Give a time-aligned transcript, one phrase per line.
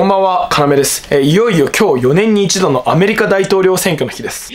[0.00, 1.06] こんばんは、かなめです。
[1.10, 4.50] えーいよいよ今日4年に一度のアメリカ大統領選挙の日です。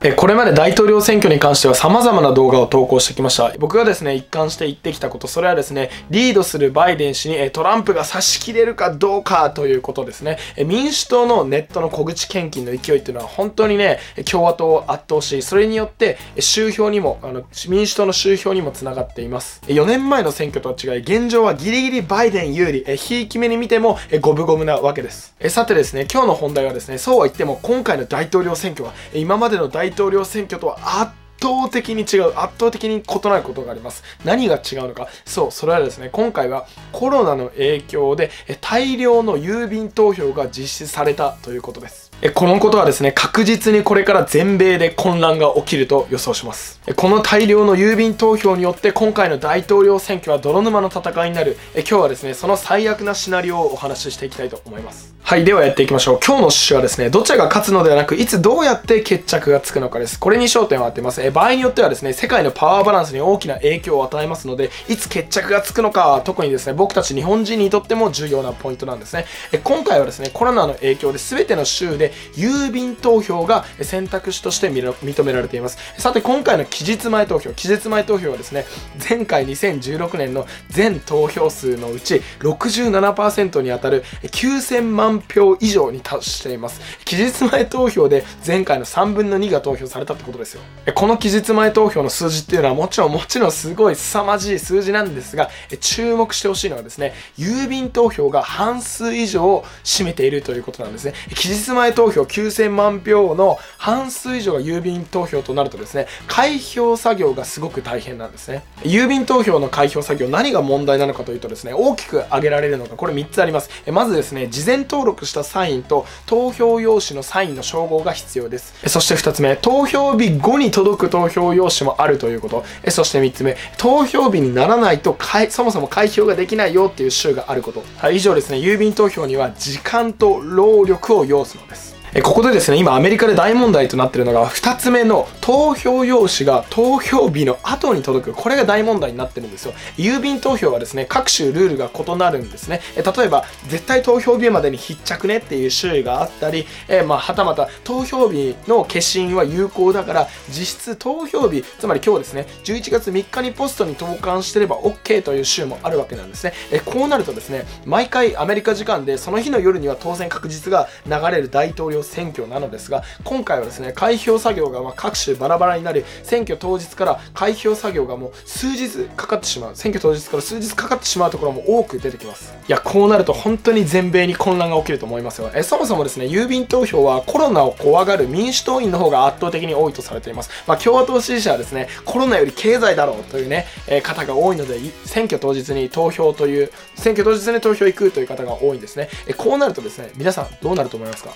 [0.00, 3.52] えこれまで大統領選挙に関しては様々な動画を投稿してきました。
[3.58, 10.38] 僕がですね、一貫して言ってきたこと、それはですね、リードするバイデン氏にトランプが差し切れるかどうかということですね。
[10.56, 13.98] え民主党のネットの小口献金の勢いっていうのは本当にね、
[14.30, 19.60] 共和党を圧倒し、それによってえー集票にも、あの、民主党の集票にもつながっています。
[19.66, 25.34] 4年前の選挙とは違い、現状はギリギリバイデン有利、ひいき目に見てもえー五分五分なわけです。
[25.40, 34.02] えさてですね、今日の本題はですね、そうは言っても今回の大統領選挙は、今までの大統領選挙とは圧倒的に違う圧倒的に異なることがあります。
[34.24, 35.08] 何が違うのか。
[35.24, 42.10] そうそれはですね今回はコロナの影響でえ大量の郵便投票が実施されたということです。
[42.20, 46.80] えこのことはですね確実にこれから全米で混乱が起きると予想します。
[46.86, 51.56] えこの大量の郵便投票によって今回の大統領選挙は泥沼の戦いになる。
[51.74, 55.17] え今日はですねその最悪なシナリオをお話ししていきたいと思います。
[55.28, 56.20] はいではやっていきましょう。
[56.26, 60.18] 今日の趣旨はですねどちらが勝つのではなくいつどうやって決着がつくのかです。
[60.18, 61.22] これに焦点を当てます。
[61.22, 69.26] え場合によってはですね世界のパワーバランスに大きな影響を与えますのでいつ決着がつくのか特にですね僕たち日本人にとっても重要なポイントなんですね。
[69.52, 75.76] え今回はですねコロナの影響で全ての州で郵便投票が選択肢として認められています。
[75.98, 78.64] さて今回の期日前投票期日前投票はですね
[79.06, 86.80] 前回2016年の全投票数のうち67%に当たる9000万票以上に達しています。
[87.04, 90.60] 期日前投票で前回の3分の2が投票されたってことですよ。
[90.94, 101.14] この期日前投票の数字っていうのはもちろんもちろんすごい凄まじい数字なんですが注目してほしいのはですね郵便投票が半数以上を占めているということなんですね。
[101.34, 108.64] 期日前投票9000万票の半数以上が郵便投票となるとですね開票作業がすごく大変なんですね。
[108.82, 113.70] 郵便投票の開票作業何が問題なのかというとですね大きく挙げられるのがこれ3つあります。
[113.90, 118.74] まずですね事前登録録したサインと投票用紙のサインの照合が必要です。
[118.88, 122.64] そして2つ目投票日後に届く投票用紙もあるということ。
[122.90, 127.82] そして3つ目投票日にならないとかいそもそも開票ができないよっていう州があること。
[127.96, 128.58] はい以上ですね。
[128.58, 131.97] 郵便投票には時間と労力を要すのです。
[132.22, 138.32] ここでですね今アメリカで大問題となっているのが2つ目の投票用紙が投票日の後に届く。
[138.32, 139.74] これが大問題になってるんですよ。
[139.98, 142.80] 郵便投票はですね各種ルールが異なるんですね。
[142.96, 156.54] え例えば絶対投票日までに必着ねっていう種類があったりえまあはたまた投票日の消印は有効だから実質投票日つまり今日ですね11月3日にポストに投函してれば OK という州もあるわけなんですね。
[156.70, 172.54] えこうなるとですね毎回アメリカ時間でその日の夜には当然確実が流れる大統領選挙なのですが今回はですね開票作業がま各種バラバラになり選挙当日から開票作業がもう数日かかってしまう選挙当日から数日かかってしまうところも多く出てきます。
[172.68, 175.50] いやこうなると本当に全米に混乱が起きると思いますよ。
[175.54, 180.50] えそもそもですね郵便投票はコロナを怖がる民主党員の方が圧倒的に多いとされています。
[180.66, 189.08] まあ共和党支持者はですねコロナより経済だろうというね、え方が多いので選挙当日に投票という選挙当日に投票行くという方が多いんですね。
[189.26, 191.30] えこうなるとですね皆さんどうなると思いますか？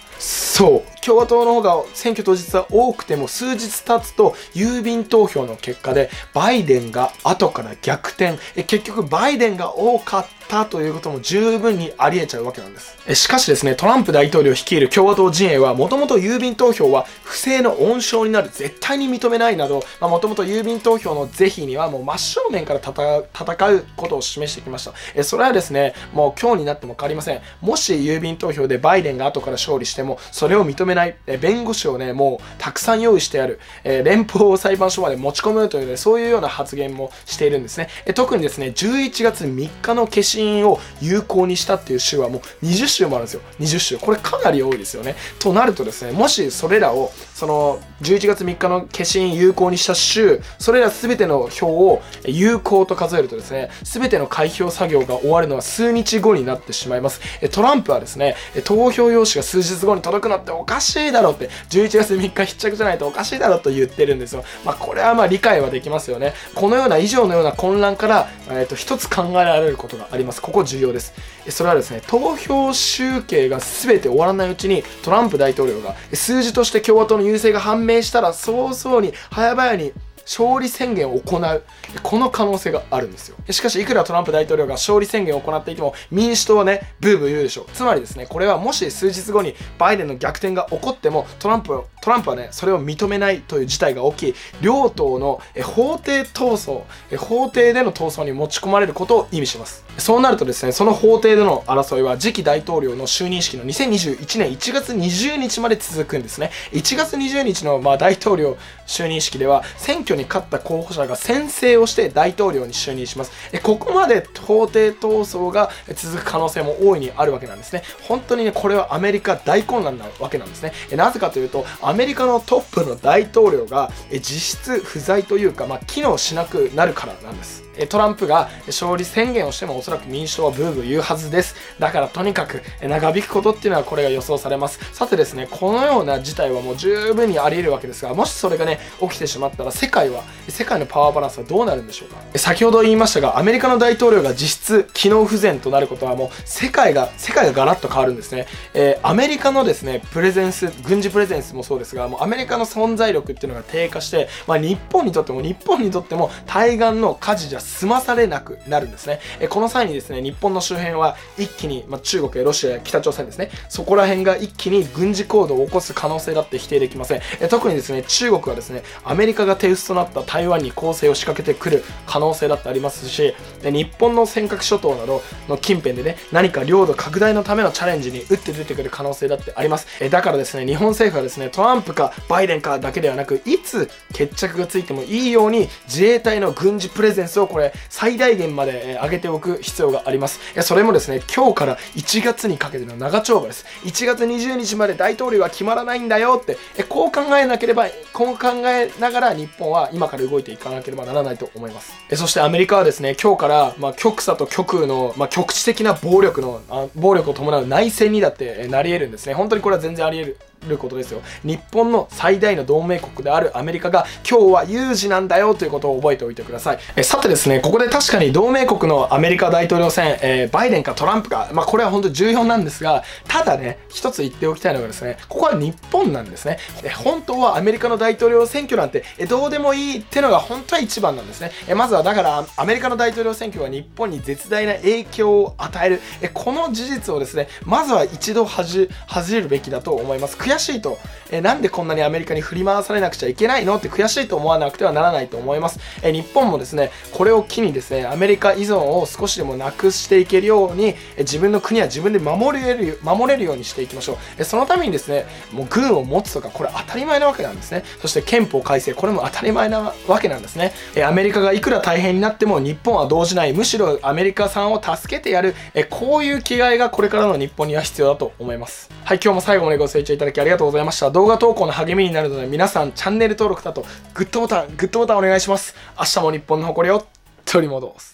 [0.53, 1.01] そう。
[1.01, 8.39] 共和党の方が選挙当日は多くても数日経つと郵便投票の結果でバイデンが後から逆転。
[8.55, 12.99] え結局バイデンが多かったということも十分にあり得ちゃうわけなんです。
[13.07, 24.93] えしかしですねトランプ大統領率いる共和党陣営はもともと郵便投票は不正の温床になる絶対に認めないなどもともと郵便投票の是非にはもう真正面から戦う戦うことを示してきました。
[25.15, 27.41] えそれはですねもう今日になっても変わりません。
[27.63, 37.89] もし郵便投票でバイデンが後から勝利してもそれを認めないえ弁護士をねもうたくさん用意してあるえ連邦裁判所まで持ち込むというねそういうような発言もしているんですね。
[38.05, 43.43] え特にですね11月3日の消印を有効にしたっていう州はもう20州もあるんですよ。
[43.61, 45.17] 20州これかなり多いですよね。
[45.39, 57.21] となるとですねもしそれらをその11月3日の消印有効にした州それら全ての票を有効と数えるとですね全ての開票作業が終わるのは数日後になってしまいます。
[57.51, 64.45] トランプはですね投票用紙が数日後に届くのっておかしいだろうって11月3日必着じゃないとおかしいだろうと言ってるんですよ。
[64.65, 66.35] まあこれはまあ理解はできますよね。
[66.55, 70.43] このような以上のような混乱から、えー、と一つ考えられることがあります。
[70.43, 71.15] ここ重要です。
[71.49, 79.93] それはですね投票集計が全て終わらないうちにトランプ大統領が数字として共和党の優勢が判明したら早々に早々に
[80.25, 81.63] 勝利宣言を行う。
[82.03, 83.37] この可能性があるんですよ。
[83.51, 87.67] しかしいくらトランプ大統領が勝利宣言を行っていても民主党はねブーブー言うでしょう。
[87.73, 99.85] つまりですねこれはもし数日後にバイデンの逆転が起こってもトランプトランプはね、それを認めないという事態が起き、両党の法廷闘争、法廷での闘争に持ち込まれることを意味します。
[99.99, 106.51] そうなるとですね、その法廷での争いは次期大統領の就任式の2021年1月20日まで続くんですね。
[106.73, 108.57] 1月20日のまあ大統領
[108.87, 113.31] 就任式では、選挙に勝った候補者が宣誓をして大統領に就任します。
[113.63, 117.85] ここまで法廷闘争が続く可能性も大いにあるわけなんですね。
[118.03, 120.73] 本当にね、これはアメリカ大混乱なわけなんですね。
[120.97, 127.62] なぜかというと、アメリカのトップの大統領が実質不在というか、まあ、機能しなくなるからなんです。
[127.89, 131.55] トランプが勝利宣言をしてもおそらく民主党はブーブー言うはずです。
[131.79, 134.79] だからとにかく長引くことっていうのはこれが予想されます。
[134.93, 142.39] さてですね、このような事態はもう十分にあり得るわけですが、もしそれがね、起きてしまったら世界は、世界のパワーバランスはどうなるんでしょうか？
[142.39, 148.47] 先ほど言いましたが、アメリカの大統領が実質機能不全となることはもう世界が、世界がガラッと変わるんですね。
[148.75, 159.21] えー、アメリカのですね、プレゼンス、軍事プレゼンスもそうですが、もうアメリカの存在力っていうのが低下して、まあ日本にとっても、日本にとっても対岸の火事じゃ済まされなくなるんですね。
[159.41, 167.21] えこの際にですね、日本の周辺は一気に、まあ、中国やロシアや北朝鮮ですね、そこら辺が一気に軍事行動を起こす可能性だって否定できません。
[167.41, 179.87] え特にですね、中国はですね、アメリカが手薄となった台湾に攻勢を仕掛けてくる可能性だってありますし、日本の尖閣諸島などの近辺でね、何か領土拡大のためのチャレンジに打って出てくる可能性だってあります。
[180.01, 190.41] えだからですね、日本政府はですね、トランプかバイデンかだけではなく、いつ決着がついてもいいように自衛隊の軍事プレゼンスをこれ最大限まで上げておく必要があります。
[190.63, 193.65] それもですね、今日から1月にかけての長丁場です。
[193.85, 196.57] 1月20日まで大統領は決まらないんだよって、
[196.89, 201.93] こう考えなければ、こう考えながら日本は今から動いていかなければならないと思います。
[202.15, 206.63] そしてアメリカはですね、今日から、まあ、極左と極右の、まあ、局地的な暴力の、
[206.95, 209.35] 暴力を伴う内戦にだってなり得るんですね。
[209.35, 210.39] 本当にこれは全然あり得る。
[210.69, 211.21] ることですよ。
[211.45, 216.79] 日本の最大の同盟国であるアメリカが今日は有事なんだよということを覚えておいてください。
[216.97, 221.51] えさてですねここで確かに同盟国のアメリカ大統領選、えー、バイデンかトランプか。
[221.53, 226.59] まあこれは本当に重要なんですがただね一つ言っておきたいのがですねここは日本なんですね。
[226.83, 231.51] え本当はアメリカの大統領選挙なんてえどうでもいいってのが本当は一番なんですね。
[231.69, 236.01] えまずはだからアメリカの大統領選挙は日本に絶大な影響を与える。
[236.21, 238.89] えこの事実をですねまずは一度恥
[239.25, 240.37] じるべきだと思います。
[240.53, 240.99] 悔しいと、
[241.31, 245.79] えなんでこんなにアメリカに振り回されなくちゃいけないのって悔しいと思わなくてはならないと思います。
[246.03, 254.17] え日本もですね、これを機にですね、アメリカ依存を少しでもなくしていけるように、え自分の国は自分で守れる、守れるようにしていきましょう。
[254.39, 257.85] えそのためにですね、もう軍を持つとか、これ当たり前なわけなんですね。
[258.01, 260.73] そして憲法改正、これも当たり前なわけなんですね。
[260.95, 268.91] えアメリカがいくら大変になっても日本は動じない、むしろアメリカさんを助けてやる、えこういう気概がこれからの日本には必要だと思います。
[269.05, 271.11] はい、今日も最後までご清聴いただきありがとうございました。
[271.11, 275.75] 動画投稿の励みになるので皆さんチャンネル登録だとグッドボタン、グッドボタンお願いします。
[275.99, 277.07] 明日も日本の誇りを
[277.45, 278.11] 取り戻す。